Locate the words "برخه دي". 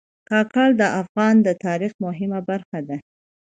2.49-2.97